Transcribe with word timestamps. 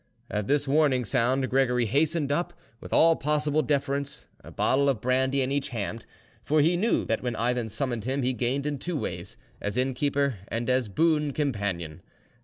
At 0.31 0.47
this 0.47 0.67
warning 0.67 1.05
sound 1.05 1.47
Gregory 1.51 1.85
hastened 1.85 2.31
up 2.31 2.53
with 2.79 2.91
all 2.91 3.15
possible 3.15 3.61
deference, 3.61 4.25
a 4.43 4.49
bottle 4.49 4.89
of 4.89 4.99
brandy 4.99 5.43
in 5.43 5.51
each 5.51 5.69
hand; 5.69 6.07
for 6.43 6.59
he 6.59 6.75
knew 6.75 7.05
that 7.05 7.21
when 7.21 7.35
Ivan 7.35 7.69
summoned 7.69 8.05
him 8.05 8.23
he 8.23 8.33
gained 8.33 8.65
in 8.65 8.79
two 8.79 8.97
ways, 8.97 9.37
as 9.61 9.77
innkeeper 9.77 10.39
and 10.47 10.71
as 10.71 10.89
boon 10.89 11.33
companion. 11.33 12.01